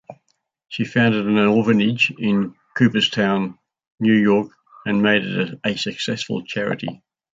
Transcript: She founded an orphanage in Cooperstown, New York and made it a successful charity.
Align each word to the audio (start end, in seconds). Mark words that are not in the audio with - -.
She 0.67 0.83
founded 0.83 1.27
an 1.27 1.37
orphanage 1.37 2.11
in 2.17 2.55
Cooperstown, 2.75 3.59
New 3.99 4.15
York 4.15 4.51
and 4.83 5.03
made 5.03 5.23
it 5.23 5.59
a 5.63 5.77
successful 5.77 6.41
charity. 6.43 7.03